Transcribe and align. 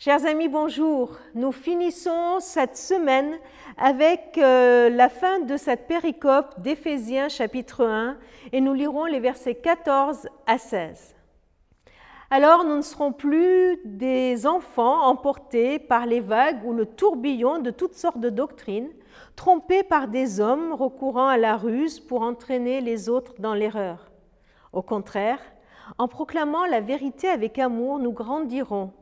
Chers 0.00 0.26
amis, 0.26 0.46
bonjour. 0.46 1.18
Nous 1.34 1.50
finissons 1.50 2.38
cette 2.38 2.76
semaine 2.76 3.36
avec 3.76 4.38
euh, 4.38 4.88
la 4.90 5.08
fin 5.08 5.40
de 5.40 5.56
cette 5.56 5.88
péricope 5.88 6.60
d'Éphésiens 6.60 7.28
chapitre 7.28 7.84
1 7.84 8.16
et 8.52 8.60
nous 8.60 8.74
lirons 8.74 9.06
les 9.06 9.18
versets 9.18 9.56
14 9.56 10.28
à 10.46 10.56
16. 10.56 11.16
Alors 12.30 12.62
nous 12.62 12.76
ne 12.76 12.82
serons 12.82 13.10
plus 13.10 13.80
des 13.84 14.46
enfants 14.46 15.02
emportés 15.02 15.80
par 15.80 16.06
les 16.06 16.20
vagues 16.20 16.64
ou 16.64 16.72
le 16.72 16.86
tourbillon 16.86 17.58
de 17.58 17.72
toutes 17.72 17.94
sortes 17.94 18.20
de 18.20 18.30
doctrines, 18.30 18.90
trompés 19.34 19.82
par 19.82 20.06
des 20.06 20.38
hommes 20.38 20.74
recourant 20.74 21.26
à 21.26 21.38
la 21.38 21.56
ruse 21.56 21.98
pour 21.98 22.22
entraîner 22.22 22.80
les 22.80 23.08
autres 23.08 23.34
dans 23.40 23.54
l'erreur. 23.54 24.12
Au 24.72 24.82
contraire, 24.82 25.40
en 25.98 26.06
proclamant 26.06 26.66
la 26.66 26.80
vérité 26.80 27.26
avec 27.26 27.58
amour, 27.58 27.98
nous 27.98 28.12
grandirons 28.12 28.92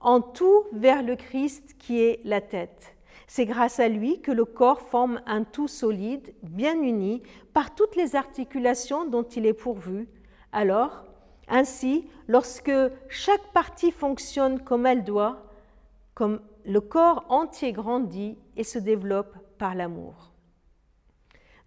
en 0.00 0.20
tout 0.20 0.64
vers 0.72 1.02
le 1.02 1.16
Christ 1.16 1.76
qui 1.78 2.00
est 2.00 2.20
la 2.24 2.40
tête. 2.40 2.94
C'est 3.26 3.46
grâce 3.46 3.80
à 3.80 3.88
lui 3.88 4.20
que 4.20 4.32
le 4.32 4.44
corps 4.44 4.80
forme 4.80 5.20
un 5.26 5.44
tout 5.44 5.68
solide, 5.68 6.34
bien 6.42 6.80
uni, 6.80 7.22
par 7.52 7.74
toutes 7.74 7.96
les 7.96 8.16
articulations 8.16 9.06
dont 9.06 9.22
il 9.22 9.46
est 9.46 9.54
pourvu. 9.54 10.08
Alors, 10.52 11.04
ainsi, 11.48 12.08
lorsque 12.28 12.72
chaque 13.08 13.52
partie 13.52 13.90
fonctionne 13.90 14.60
comme 14.60 14.86
elle 14.86 15.04
doit, 15.04 15.46
comme 16.14 16.40
le 16.64 16.80
corps 16.80 17.24
entier 17.28 17.72
grandit 17.72 18.38
et 18.56 18.64
se 18.64 18.78
développe 18.78 19.36
par 19.58 19.74
l'amour. 19.74 20.32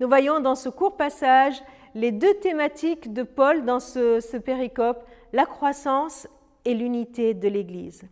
Nous 0.00 0.08
voyons 0.08 0.40
dans 0.40 0.54
ce 0.54 0.68
court 0.68 0.96
passage 0.96 1.62
les 1.94 2.12
deux 2.12 2.34
thématiques 2.34 3.12
de 3.12 3.22
Paul 3.22 3.64
dans 3.64 3.80
ce, 3.80 4.36
péricope, 4.36 5.04
la 5.32 5.46
croissance 5.46 6.28
et 6.66 6.74
l'unité 6.74 7.32
de 7.32 7.48
l'Église. 7.48 8.02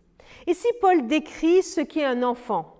Ici, 0.46 0.68
Paul 0.80 1.06
décrit 1.06 1.62
ce 1.62 1.80
qu'est 1.80 2.04
un 2.04 2.22
enfant, 2.22 2.74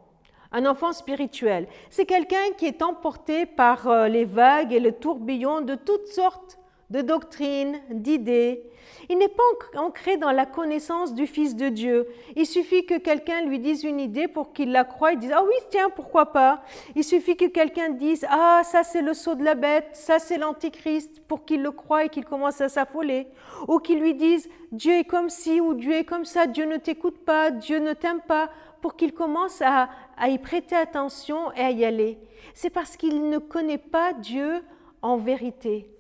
un 0.53 0.65
enfant 0.67 0.93
spirituel. 0.93 1.67
C'est 1.91 2.07
quelqu'un 2.07 2.53
qui 2.57 2.67
est 2.67 2.83
emporté 2.83 3.45
par 3.45 3.89
euh, 3.89 4.09
les 4.09 4.25
vagues 4.25 4.73
et 4.73 4.81
le 4.81 4.93
tourbillon 4.93 5.61
de 5.61 5.75
toutes 5.75 6.07
sortes 6.07 6.59
de 6.95 7.01
doctrines, 7.01 7.81
d'idées. 7.91 8.63
Il 9.09 9.19
n'est 9.19 9.29
pas 9.29 9.43
ancré 9.77 10.17
dans 10.17 10.31
la 10.31 10.47
connaissance 10.47 11.13
du 11.13 11.27
Fils 11.27 11.57
de 11.57 11.69
Dieu. 11.69 12.07
Il 12.37 12.47
suffit 12.47 12.87
que 12.87 12.99
quelqu'un 12.99 13.43
lui 13.43 13.59
dise 13.59 13.83
une 13.83 13.99
idée 13.99 14.29
pour 14.29 14.53
qu'il 14.53 14.71
la 14.71 14.85
croie 14.85 15.13
et 15.13 15.17
dise 15.17 15.33
Ah 15.35 15.43
oui, 15.43 15.55
tiens, 15.71 15.91
pourquoi 15.91 16.27
pas? 16.27 16.63
Il 16.95 17.03
suffit 17.03 17.37
que 17.37 17.47
quelqu'un 17.47 17.91
dise 17.91 18.25
Ah, 18.31 18.63
ça 18.63 18.85
c'est 18.85 19.03
le 19.03 19.13
sceau 19.13 19.35
de 19.35 19.43
la 19.43 19.57
bête, 19.57 19.89
ça 19.93 20.21
c'est 20.21 20.39
l'antichrist, 20.39 21.21
pour 21.27 21.45
qu'il 21.45 21.63
le 21.63 21.73
croie 21.73 22.05
et 22.05 22.09
qu'il 22.09 22.25
commence 22.25 22.61
à 22.61 22.69
s'affoler. 22.69 23.27
Ou 23.67 23.81
qu'il 23.81 23.99
lui 23.99 24.15
dise 24.15 24.49
Dieu 24.71 24.93
est 24.93 25.05
comme 25.05 25.31
ci 25.31 25.61
ou 25.61 25.75
Dieu 25.75 25.95
est 25.95 26.05
comme 26.05 26.25
ça, 26.25 26.47
Dieu 26.47 26.65
ne 26.65 26.77
t'écoute 26.77 27.19
pas, 27.25 27.51
Dieu 27.51 27.81
ne 27.81 27.93
t'aime 27.93 28.21
pas, 28.21 28.51
pour 28.81 28.95
qu'il 28.95 29.13
commence 29.13 29.61
à 29.63 29.89
y 30.29 30.39
prêter 30.39 30.77
attention 30.77 31.51
et 31.53 31.61
à 31.61 31.71
y 31.73 31.85
aller. 31.85 32.19
C'est 32.55 32.71
parce 32.71 32.97
qu'il 32.97 33.29
ne 33.29 33.39
connaît 33.39 33.79
pas 33.79 34.13
Dieu 34.13 34.63
en 35.03 35.17
vérité. 35.17 35.94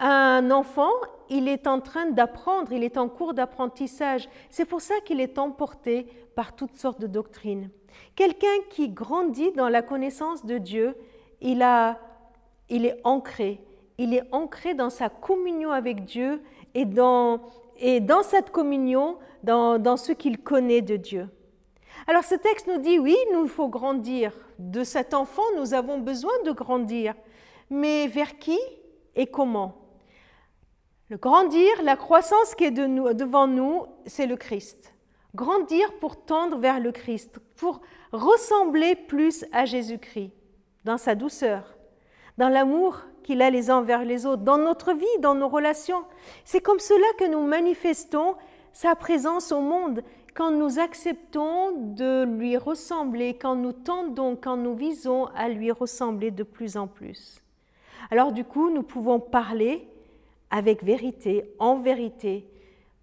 Un 0.00 0.50
enfant, 0.50 0.92
il 1.28 1.48
est 1.48 1.66
en 1.66 1.80
train 1.80 2.06
d'apprendre, 2.06 2.72
il 2.72 2.84
est 2.84 2.96
en 2.96 3.08
cours 3.08 3.34
d'apprentissage. 3.34 4.28
C'est 4.48 4.64
pour 4.64 4.80
ça 4.80 4.94
qu'il 5.04 5.20
est 5.20 5.38
emporté 5.38 6.06
par 6.36 6.54
toutes 6.54 6.76
sortes 6.76 7.00
de 7.00 7.08
doctrines. 7.08 7.70
Quelqu'un 8.14 8.46
qui 8.70 8.88
grandit 8.88 9.50
dans 9.52 9.68
la 9.68 9.82
connaissance 9.82 10.44
de 10.44 10.58
Dieu, 10.58 10.94
il, 11.40 11.62
a, 11.62 11.98
il 12.68 12.86
est 12.86 13.00
ancré. 13.02 13.60
Il 13.98 14.14
est 14.14 14.22
ancré 14.30 14.74
dans 14.74 14.90
sa 14.90 15.08
communion 15.08 15.72
avec 15.72 16.04
Dieu 16.04 16.42
et 16.74 16.84
dans, 16.84 17.40
et 17.78 17.98
dans 17.98 18.22
cette 18.22 18.50
communion, 18.50 19.16
dans, 19.42 19.80
dans 19.80 19.96
ce 19.96 20.12
qu'il 20.12 20.38
connaît 20.38 20.82
de 20.82 20.96
Dieu. 20.96 21.28
Alors 22.06 22.22
ce 22.22 22.36
texte 22.36 22.68
nous 22.68 22.78
dit, 22.78 23.00
oui, 23.00 23.16
nous 23.32 23.48
faut 23.48 23.68
grandir. 23.68 24.32
De 24.60 24.84
cet 24.84 25.14
enfant, 25.14 25.42
nous 25.56 25.74
avons 25.74 25.98
besoin 25.98 26.32
de 26.44 26.52
grandir. 26.52 27.14
Mais 27.70 28.06
vers 28.06 28.38
qui 28.38 28.58
et 29.16 29.26
comment? 29.26 29.87
Le 31.10 31.16
grandir, 31.16 31.82
la 31.82 31.96
croissance 31.96 32.54
qui 32.54 32.64
est 32.64 32.70
devant 32.70 33.46
nous, 33.46 33.86
c'est 34.06 34.26
le 34.26 34.36
Christ. 34.36 34.94
Grandir 35.34 35.92
pour 36.00 36.22
tendre 36.24 36.58
vers 36.58 36.80
le 36.80 36.92
Christ, 36.92 37.38
pour 37.56 37.80
ressembler 38.12 38.94
plus 38.94 39.44
à 39.52 39.64
Jésus-Christ, 39.64 40.32
dans 40.84 40.98
sa 40.98 41.14
douceur, 41.14 41.76
dans 42.36 42.48
l'amour 42.48 43.00
qu'il 43.22 43.42
a 43.42 43.50
les 43.50 43.70
uns 43.70 43.82
vers 43.82 44.04
les 44.04 44.26
autres, 44.26 44.42
dans 44.42 44.58
notre 44.58 44.92
vie, 44.92 45.06
dans 45.20 45.34
nos 45.34 45.48
relations. 45.48 46.04
C'est 46.44 46.60
comme 46.60 46.78
cela 46.78 47.06
que 47.18 47.30
nous 47.30 47.42
manifestons 47.42 48.36
sa 48.72 48.94
présence 48.94 49.50
au 49.50 49.60
monde, 49.60 50.02
quand 50.34 50.50
nous 50.50 50.78
acceptons 50.78 51.72
de 51.72 52.24
lui 52.24 52.56
ressembler, 52.56 53.34
quand 53.34 53.56
nous 53.56 53.72
tendons, 53.72 54.36
quand 54.36 54.56
nous 54.56 54.74
visons 54.74 55.26
à 55.34 55.48
lui 55.48 55.72
ressembler 55.72 56.30
de 56.30 56.42
plus 56.42 56.76
en 56.76 56.86
plus. 56.86 57.42
Alors 58.10 58.32
du 58.32 58.44
coup, 58.44 58.70
nous 58.70 58.82
pouvons 58.82 59.20
parler 59.20 59.88
avec 60.50 60.82
vérité, 60.82 61.50
en 61.58 61.76
vérité, 61.76 62.48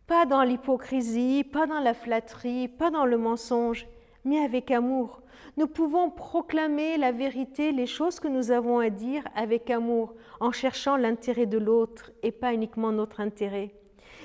pas 0.07 0.25
dans 0.25 0.43
l'hypocrisie, 0.43 1.43
pas 1.43 1.65
dans 1.65 1.79
la 1.79 1.93
flatterie, 1.93 2.67
pas 2.67 2.91
dans 2.91 3.05
le 3.05 3.17
mensonge, 3.17 3.87
mais 4.23 4.39
avec 4.39 4.71
amour. 4.71 5.21
Nous 5.57 5.67
pouvons 5.67 6.09
proclamer 6.09 6.97
la 6.97 7.11
vérité, 7.11 7.71
les 7.71 7.85
choses 7.85 8.19
que 8.19 8.27
nous 8.27 8.51
avons 8.51 8.79
à 8.79 8.89
dire 8.89 9.23
avec 9.35 9.69
amour, 9.69 10.13
en 10.39 10.51
cherchant 10.51 10.97
l'intérêt 10.97 11.45
de 11.45 11.57
l'autre 11.57 12.11
et 12.23 12.31
pas 12.31 12.53
uniquement 12.53 12.91
notre 12.91 13.19
intérêt. 13.19 13.73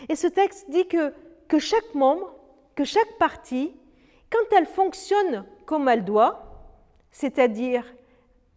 Et 0.09 0.17
ce 0.17 0.27
texte 0.27 0.71
dit 0.71 0.87
que, 0.89 1.13
que 1.49 1.59
chaque 1.59 1.95
membre, 1.95 2.35
que 2.75 2.85
chaque 2.85 3.19
partie, 3.19 3.73
quand 4.31 4.57
elle 4.57 4.67
fonctionne 4.67 5.45
comme 5.67 5.89
elle 5.89 6.05
doit, 6.05 6.67
c'est-à-dire 7.11 7.85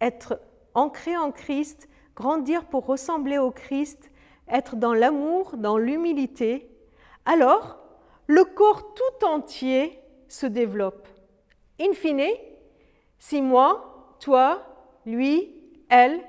être 0.02 0.40
ancrée 0.74 1.18
en 1.18 1.32
Christ, 1.32 1.90
grandir 2.16 2.66
pour 2.66 2.86
ressembler 2.86 3.38
au 3.38 3.52
Christ, 3.52 4.12
être 4.50 4.76
dans 4.76 4.94
l'amour, 4.94 5.58
dans 5.58 5.78
l'humilité, 5.78 6.70
alors 7.26 7.78
le 8.28 8.44
corps 8.46 8.94
tout 8.94 9.26
entier 9.26 10.00
se 10.28 10.46
développe. 10.46 11.08
In 11.80 11.94
fine, 11.94 12.28
si 13.20 13.42
moi, 13.42 14.16
toi, 14.20 14.64
lui, 15.06 15.56
elle, 15.90 16.20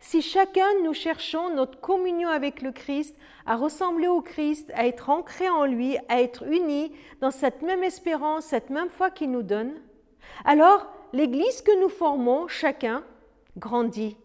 si 0.00 0.20
chacun 0.20 0.66
nous 0.82 0.92
cherchons 0.92 1.54
notre 1.54 1.80
communion 1.80 2.28
avec 2.28 2.62
le 2.62 2.72
Christ, 2.72 3.16
à 3.46 3.56
ressembler 3.56 4.06
au 4.06 4.20
Christ, 4.20 4.70
à 4.74 4.86
être 4.86 5.10
ancré 5.10 5.48
en 5.48 5.64
lui, 5.64 5.96
à 6.08 6.20
être 6.20 6.44
unis 6.44 6.92
dans 7.20 7.30
cette 7.30 7.62
même 7.62 7.82
espérance, 7.82 8.44
cette 8.44 8.70
même 8.70 8.90
foi 8.90 9.10
qu'il 9.10 9.30
nous 9.30 9.42
donne, 9.42 9.72
alors 10.44 10.86
l'Église 11.12 11.62
que 11.62 11.80
nous 11.80 11.88
formons, 11.88 12.48
chacun, 12.48 13.04
grandit. 13.56 14.16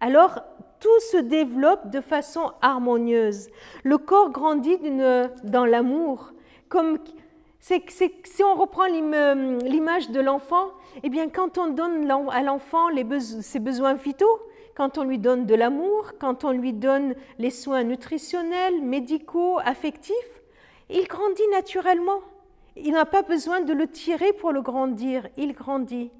Alors 0.00 0.40
tout 0.80 1.00
se 1.10 1.16
développe 1.18 1.90
de 1.90 2.00
façon 2.00 2.52
harmonieuse. 2.62 3.48
Le 3.84 3.98
corps 3.98 4.30
grandit 4.30 4.78
dans 5.44 5.64
l'amour. 5.64 6.32
Comme 6.68 6.98
si 7.60 8.44
on 8.44 8.54
reprend 8.54 8.86
l'image 8.86 10.10
de 10.10 10.20
l'enfant, 10.20 10.68
eh 11.02 11.08
bien 11.08 11.28
quand 11.28 11.58
on 11.58 11.68
donne 11.68 12.10
à 12.30 12.42
l'enfant 12.42 12.88
ses 13.40 13.58
besoins 13.58 13.94
vitaux, 13.94 14.40
quand 14.74 14.96
on 14.96 15.04
lui 15.04 15.18
donne 15.18 15.44
de 15.44 15.54
l'amour, 15.54 16.12
quand 16.20 16.44
on 16.44 16.52
lui 16.52 16.72
donne 16.72 17.14
les 17.38 17.50
soins 17.50 17.82
nutritionnels, 17.82 18.80
médicaux, 18.80 19.58
affectifs, 19.64 20.14
il 20.88 21.06
grandit 21.08 21.48
naturellement. 21.52 22.20
Il 22.76 22.92
n'a 22.92 23.04
pas 23.04 23.22
besoin 23.22 23.60
de 23.60 23.72
le 23.72 23.88
tirer 23.88 24.32
pour 24.32 24.52
le 24.52 24.62
grandir, 24.62 25.26
il 25.36 25.52
grandit. 25.52 26.12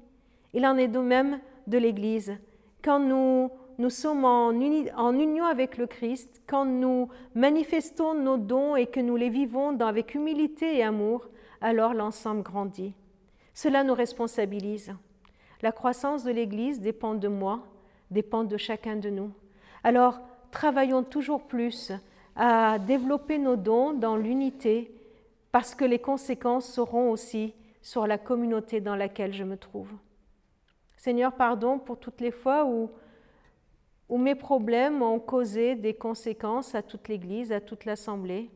Il 0.53 0.65
en 0.65 0.75
est 0.75 0.89
de 0.89 0.99
même 0.99 1.39
de 1.67 1.77
l'Église. 1.77 2.35
Quand 2.83 2.99
nous 2.99 3.49
nous 3.79 3.89
sommes 3.89 4.25
en, 4.25 4.51
union 4.51 5.45
avec 5.45 5.77
le 5.77 5.87
Christ, 5.87 6.41
quand 6.45 6.65
nous 6.65 7.07
manifestons 7.33 8.13
nos 8.13 8.35
dons 8.35 8.75
et 8.75 8.87
que 8.87 8.99
nous 8.99 9.15
les 9.15 9.29
vivons 9.29 9.79
avec 9.79 10.15
humilité 10.15 10.77
et 10.77 10.83
amour, 10.83 11.29
alors 11.61 11.93
l'ensemble 11.93 12.43
grandit. 12.43 12.93
Cela 13.53 13.85
nous 13.85 13.93
responsabilise. 13.93 14.93
La 15.61 15.71
croissance 15.71 16.25
de 16.25 16.31
l'Église 16.31 16.81
dépend 16.81 17.15
de 17.15 17.29
moi, 17.29 17.61
dépend 18.11 18.43
de 18.43 18.57
chacun 18.57 18.97
de 18.97 19.09
nous. 19.09 19.31
Alors, 19.85 20.19
travaillons 20.51 21.03
toujours 21.03 21.43
plus 21.43 21.93
à 22.35 22.79
développer 22.79 23.37
nos 23.37 23.55
dons 23.55 23.93
dans 23.93 24.17
l'unité, 24.17 24.93
parce 25.53 25.73
que 25.73 25.85
les 25.85 25.99
conséquences 25.99 26.69
seront 26.69 27.11
aussi 27.11 27.53
sur 27.81 28.07
la 28.07 28.17
communauté 28.17 28.81
dans 28.81 28.97
laquelle 28.97 29.33
je 29.33 29.45
me 29.45 29.55
trouve. 29.55 29.89
Seigneur, 30.97 31.31
pardon 31.31 31.79
pour 31.79 31.97
toutes 31.97 32.19
les 32.19 32.31
fois 32.31 32.65
où 32.65 32.91
où 34.09 34.17
mes 34.17 34.35
problèmes 34.35 35.01
ont 35.01 35.19
causé 35.19 35.75
des 35.75 35.93
conséquences 35.93 36.75
à 36.75 36.81
toute 36.81 37.07
l'Église, 37.07 37.51
à 37.51 37.61
toute 37.61 37.85
l'Assemblée, 37.85 38.49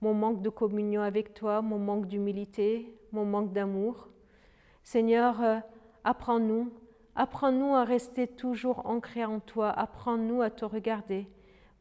mon 0.00 0.14
manque 0.14 0.42
de 0.42 0.48
communion 0.50 1.02
avec 1.02 1.34
toi, 1.34 1.62
mon 1.62 1.78
manque 1.78 2.06
d'humilité, 2.06 2.94
mon 3.12 3.24
manque 3.24 3.52
d'amour. 3.52 4.08
Seigneur, 4.82 5.42
euh, 5.42 5.58
apprends-nous, 6.04 6.72
apprends-nous 7.16 7.74
à 7.74 7.84
rester 7.84 8.26
toujours 8.26 8.86
ancrés 8.86 9.24
en 9.24 9.40
toi, 9.40 9.70
apprends-nous 9.70 10.42
à 10.42 10.50
te 10.50 10.64
regarder 10.64 11.26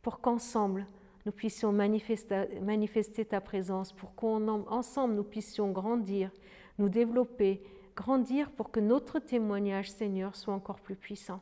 pour 0.02 0.22
qu'ensemble 0.22 0.88
nous 1.26 1.32
puissions 1.32 1.72
manifester, 1.72 2.60
manifester 2.62 3.26
ta 3.26 3.42
présence, 3.42 3.94
pour 3.94 4.16
qu'ensemble 4.16 5.14
nous 5.14 5.24
puissions 5.24 5.72
grandir 5.72 6.32
nous 6.80 6.90
développer, 6.90 7.62
grandir 7.96 8.50
pour 8.52 8.72
que 8.72 8.80
notre 8.80 9.20
témoignage, 9.20 9.92
Seigneur, 9.92 10.36
soit 10.36 10.54
encore 10.54 10.80
plus 10.80 10.96
puissant. 10.96 11.42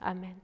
Amen. 0.00 0.34